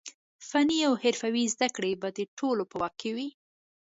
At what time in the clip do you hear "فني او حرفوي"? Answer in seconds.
0.49-1.43